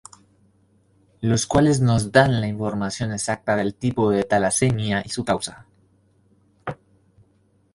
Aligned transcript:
Los 1.21 1.45
cuales 1.45 1.79
nos 1.79 2.11
dan 2.11 2.41
la 2.41 2.47
información 2.47 3.11
exacta 3.11 3.55
del 3.55 3.75
tipo 3.75 4.09
de 4.09 4.23
talasemia 4.23 5.03
y 5.05 5.09
su 5.09 5.23
causa. 5.23 5.67